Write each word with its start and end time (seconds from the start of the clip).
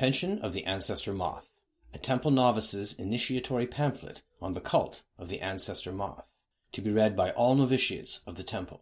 Pension 0.00 0.38
of 0.38 0.54
the 0.54 0.64
Ancestor 0.64 1.12
Moth, 1.12 1.52
a 1.92 1.98
Temple 1.98 2.30
Novice's 2.30 2.94
initiatory 2.94 3.66
pamphlet 3.66 4.22
on 4.40 4.54
the 4.54 4.60
cult 4.62 5.02
of 5.18 5.28
the 5.28 5.42
Ancestor 5.42 5.92
Moth, 5.92 6.32
to 6.72 6.80
be 6.80 6.90
read 6.90 7.14
by 7.14 7.32
all 7.32 7.54
novitiates 7.54 8.22
of 8.26 8.36
the 8.36 8.42
Temple. 8.42 8.80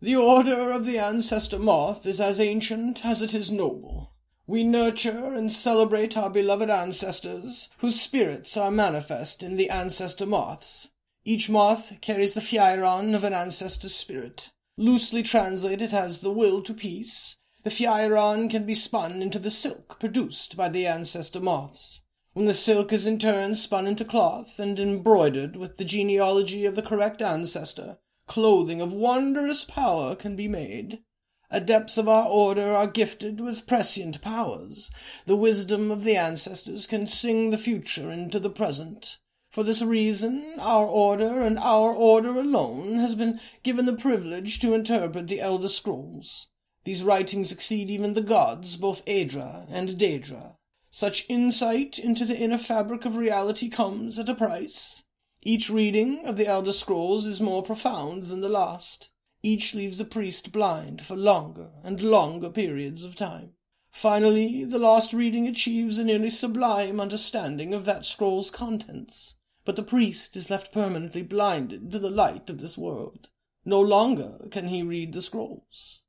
The 0.00 0.14
order 0.14 0.70
of 0.70 0.86
the 0.86 1.00
Ancestor 1.00 1.58
Moth 1.58 2.06
is 2.06 2.20
as 2.20 2.38
ancient 2.38 3.04
as 3.04 3.22
it 3.22 3.34
is 3.34 3.50
noble. 3.50 4.12
We 4.46 4.62
nurture 4.62 5.34
and 5.34 5.50
celebrate 5.50 6.16
our 6.16 6.30
beloved 6.30 6.70
ancestors, 6.70 7.68
whose 7.78 8.00
spirits 8.00 8.56
are 8.56 8.70
manifest 8.70 9.42
in 9.42 9.56
the 9.56 9.68
ancestor 9.68 10.26
moths. 10.26 10.90
Each 11.24 11.50
moth 11.50 12.00
carries 12.00 12.34
the 12.34 12.40
fyiron 12.40 13.16
of 13.16 13.24
an 13.24 13.32
ancestor's 13.32 13.96
spirit. 13.96 14.52
Loosely 14.76 15.24
translated 15.24 15.92
as 15.92 16.20
the 16.20 16.30
will 16.30 16.62
to 16.62 16.72
peace, 16.72 17.36
the 17.64 17.70
fyiron 17.70 18.50
can 18.50 18.66
be 18.66 18.74
spun 18.74 19.22
into 19.22 19.38
the 19.38 19.50
silk 19.50 20.00
produced 20.00 20.56
by 20.56 20.68
the 20.68 20.86
ancestor 20.86 21.40
moths. 21.40 22.00
When 22.32 22.46
the 22.46 22.54
silk 22.54 22.92
is 22.92 23.06
in 23.06 23.18
turn 23.18 23.54
spun 23.54 23.86
into 23.86 24.04
cloth 24.04 24.58
and 24.58 24.80
embroidered 24.80 25.54
with 25.54 25.76
the 25.76 25.84
genealogy 25.84 26.64
of 26.64 26.74
the 26.74 26.82
correct 26.82 27.22
ancestor, 27.22 27.98
clothing 28.26 28.80
of 28.80 28.92
wondrous 28.92 29.64
power 29.64 30.16
can 30.16 30.34
be 30.34 30.48
made. 30.48 31.02
Adepts 31.50 31.98
of 31.98 32.08
our 32.08 32.26
order 32.26 32.72
are 32.72 32.86
gifted 32.86 33.40
with 33.40 33.66
prescient 33.66 34.22
powers. 34.22 34.90
The 35.26 35.36
wisdom 35.36 35.90
of 35.90 36.02
the 36.02 36.16
ancestors 36.16 36.86
can 36.86 37.06
sing 37.06 37.50
the 37.50 37.58
future 37.58 38.10
into 38.10 38.40
the 38.40 38.50
present. 38.50 39.18
For 39.50 39.62
this 39.62 39.82
reason, 39.82 40.54
our 40.58 40.86
order 40.86 41.42
and 41.42 41.58
our 41.58 41.92
order 41.92 42.30
alone 42.30 42.96
has 42.96 43.14
been 43.14 43.38
given 43.62 43.84
the 43.84 43.92
privilege 43.92 44.58
to 44.60 44.72
interpret 44.72 45.28
the 45.28 45.40
Elder 45.40 45.68
Scrolls. 45.68 46.48
These 46.84 47.04
writings 47.04 47.52
exceed 47.52 47.90
even 47.90 48.14
the 48.14 48.22
gods, 48.22 48.76
both 48.76 49.04
Aedra 49.04 49.66
and 49.70 49.90
Daedra. 49.90 50.56
Such 50.90 51.24
insight 51.28 51.98
into 51.98 52.24
the 52.24 52.36
inner 52.36 52.58
fabric 52.58 53.04
of 53.04 53.16
reality 53.16 53.68
comes 53.68 54.18
at 54.18 54.28
a 54.28 54.34
price. 54.34 55.04
Each 55.40 55.70
reading 55.70 56.26
of 56.26 56.36
the 56.36 56.46
Elder 56.46 56.72
Scrolls 56.72 57.26
is 57.26 57.40
more 57.40 57.62
profound 57.62 58.24
than 58.24 58.40
the 58.40 58.48
last. 58.48 59.10
Each 59.42 59.74
leaves 59.74 59.98
the 59.98 60.04
priest 60.04 60.52
blind 60.52 61.02
for 61.02 61.16
longer 61.16 61.70
and 61.82 62.02
longer 62.02 62.50
periods 62.50 63.04
of 63.04 63.16
time. 63.16 63.54
Finally, 63.92 64.64
the 64.64 64.78
last 64.78 65.12
reading 65.12 65.46
achieves 65.46 65.98
a 65.98 66.04
nearly 66.04 66.30
sublime 66.30 67.00
understanding 67.00 67.74
of 67.74 67.84
that 67.84 68.04
scroll's 68.04 68.50
contents, 68.50 69.34
but 69.64 69.76
the 69.76 69.82
priest 69.82 70.36
is 70.36 70.50
left 70.50 70.72
permanently 70.72 71.22
blinded 71.22 71.90
to 71.90 71.98
the 71.98 72.10
light 72.10 72.50
of 72.50 72.58
this 72.58 72.78
world. 72.78 73.30
No 73.64 73.80
longer 73.80 74.46
can 74.50 74.68
he 74.68 74.82
read 74.82 75.12
the 75.12 75.22
scrolls. 75.22 76.02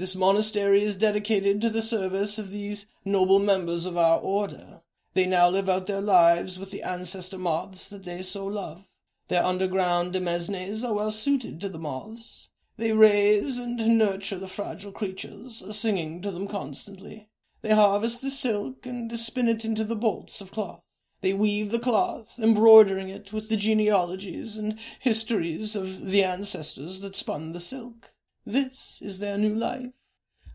This 0.00 0.16
monastery 0.16 0.82
is 0.82 0.96
dedicated 0.96 1.60
to 1.60 1.68
the 1.68 1.82
service 1.82 2.38
of 2.38 2.50
these 2.50 2.86
noble 3.04 3.38
members 3.38 3.84
of 3.84 3.98
our 3.98 4.18
order. 4.18 4.80
They 5.12 5.26
now 5.26 5.50
live 5.50 5.68
out 5.68 5.88
their 5.88 6.00
lives 6.00 6.58
with 6.58 6.70
the 6.70 6.82
ancestor 6.82 7.36
moths 7.36 7.90
that 7.90 8.04
they 8.04 8.22
so 8.22 8.46
love. 8.46 8.86
Their 9.28 9.44
underground 9.44 10.14
demesnes 10.14 10.82
are 10.88 10.94
well 10.94 11.10
suited 11.10 11.60
to 11.60 11.68
the 11.68 11.78
moths. 11.78 12.48
They 12.78 12.92
raise 12.92 13.58
and 13.58 13.76
nurture 13.98 14.38
the 14.38 14.48
fragile 14.48 14.90
creatures, 14.90 15.62
singing 15.76 16.22
to 16.22 16.30
them 16.30 16.48
constantly. 16.48 17.28
They 17.60 17.74
harvest 17.74 18.22
the 18.22 18.30
silk 18.30 18.86
and 18.86 19.18
spin 19.18 19.48
it 19.48 19.66
into 19.66 19.84
the 19.84 19.96
bolts 19.96 20.40
of 20.40 20.50
cloth. 20.50 20.80
They 21.20 21.34
weave 21.34 21.70
the 21.70 21.78
cloth, 21.78 22.38
embroidering 22.38 23.10
it 23.10 23.34
with 23.34 23.50
the 23.50 23.56
genealogies 23.58 24.56
and 24.56 24.78
histories 24.98 25.76
of 25.76 26.06
the 26.06 26.24
ancestors 26.24 27.00
that 27.00 27.16
spun 27.16 27.52
the 27.52 27.60
silk. 27.60 28.12
This 28.46 29.00
is 29.02 29.18
their 29.18 29.36
new 29.36 29.54
life. 29.54 29.92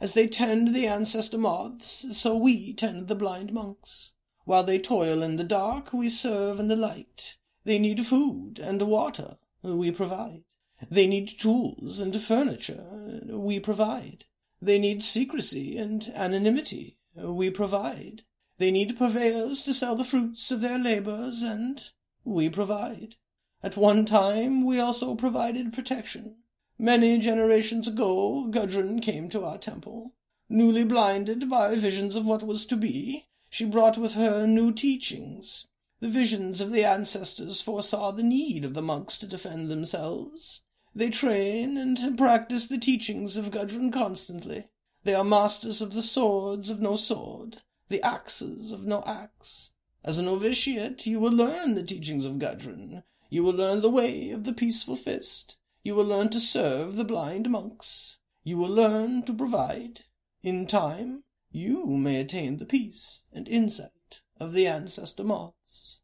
As 0.00 0.14
they 0.14 0.26
tend 0.26 0.74
the 0.74 0.86
ancestor 0.86 1.38
moths, 1.38 2.06
so 2.16 2.36
we 2.36 2.72
tend 2.72 3.08
the 3.08 3.14
blind 3.14 3.52
monks. 3.52 4.12
While 4.44 4.64
they 4.64 4.78
toil 4.78 5.22
in 5.22 5.36
the 5.36 5.44
dark, 5.44 5.92
we 5.92 6.08
serve 6.08 6.58
in 6.60 6.68
the 6.68 6.76
light. 6.76 7.36
They 7.64 7.78
need 7.78 8.06
food 8.06 8.58
and 8.58 8.82
water, 8.82 9.38
we 9.62 9.90
provide. 9.90 10.44
They 10.90 11.06
need 11.06 11.38
tools 11.38 12.00
and 12.00 12.20
furniture, 12.20 12.84
we 13.26 13.60
provide. 13.60 14.24
They 14.60 14.78
need 14.78 15.02
secrecy 15.02 15.78
and 15.78 16.10
anonymity, 16.14 16.98
we 17.14 17.50
provide. 17.50 18.22
They 18.58 18.70
need 18.70 18.98
purveyors 18.98 19.62
to 19.62 19.74
sell 19.74 19.94
the 19.94 20.04
fruits 20.04 20.50
of 20.50 20.60
their 20.60 20.78
labors, 20.78 21.42
and 21.42 21.82
we 22.24 22.48
provide. 22.48 23.16
At 23.62 23.76
one 23.76 24.04
time 24.04 24.64
we 24.64 24.78
also 24.78 25.14
provided 25.14 25.72
protection. 25.72 26.36
Many 26.78 27.18
generations 27.18 27.86
ago, 27.86 28.48
Gudrun 28.50 29.00
came 29.00 29.28
to 29.28 29.44
our 29.44 29.58
temple. 29.58 30.12
Newly 30.48 30.84
blinded 30.84 31.48
by 31.48 31.76
visions 31.76 32.16
of 32.16 32.26
what 32.26 32.42
was 32.42 32.66
to 32.66 32.76
be, 32.76 33.26
she 33.48 33.64
brought 33.64 33.96
with 33.96 34.14
her 34.14 34.46
new 34.46 34.72
teachings. 34.72 35.66
The 36.00 36.08
visions 36.08 36.60
of 36.60 36.72
the 36.72 36.84
ancestors 36.84 37.60
foresaw 37.60 38.10
the 38.10 38.24
need 38.24 38.64
of 38.64 38.74
the 38.74 38.82
monks 38.82 39.16
to 39.18 39.26
defend 39.26 39.70
themselves. 39.70 40.62
They 40.94 41.10
train 41.10 41.76
and 41.76 42.18
practice 42.18 42.66
the 42.66 42.78
teachings 42.78 43.36
of 43.36 43.52
Gudrun 43.52 43.92
constantly. 43.92 44.66
They 45.04 45.14
are 45.14 45.24
masters 45.24 45.80
of 45.80 45.94
the 45.94 46.02
swords 46.02 46.70
of 46.70 46.80
no 46.80 46.96
sword, 46.96 47.62
the 47.88 48.02
axes 48.02 48.72
of 48.72 48.84
no 48.84 49.04
axe. 49.06 49.70
As 50.04 50.18
a 50.18 50.22
novitiate, 50.22 51.06
you 51.06 51.20
will 51.20 51.32
learn 51.32 51.74
the 51.74 51.82
teachings 51.82 52.24
of 52.24 52.38
Gudrun. 52.38 53.04
You 53.30 53.44
will 53.44 53.54
learn 53.54 53.80
the 53.80 53.90
way 53.90 54.30
of 54.30 54.42
the 54.44 54.52
peaceful 54.52 54.96
fist. 54.96 55.56
You 55.84 55.94
will 55.94 56.06
learn 56.06 56.30
to 56.30 56.40
serve 56.40 56.96
the 56.96 57.04
blind 57.04 57.50
monks. 57.50 58.18
You 58.42 58.56
will 58.56 58.70
learn 58.70 59.22
to 59.24 59.34
provide. 59.34 60.00
In 60.42 60.66
time, 60.66 61.24
you 61.50 61.86
may 61.86 62.20
attain 62.20 62.56
the 62.56 62.64
peace 62.64 63.22
and 63.30 63.46
insight 63.46 64.22
of 64.40 64.54
the 64.54 64.66
ancestor 64.66 65.24
moths. 65.24 65.98